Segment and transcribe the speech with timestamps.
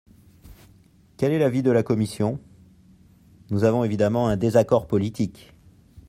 [1.17, 2.39] Quel est l’avis de la commission?
[3.51, 5.53] Nous avons évidemment un désaccord politique.